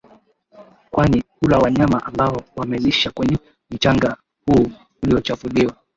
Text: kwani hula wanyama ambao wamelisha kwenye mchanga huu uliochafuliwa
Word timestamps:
kwani 0.91 1.23
hula 1.39 1.57
wanyama 1.59 2.03
ambao 2.05 2.43
wamelisha 2.55 3.11
kwenye 3.11 3.37
mchanga 3.71 4.17
huu 4.45 4.65
uliochafuliwa 5.03 5.73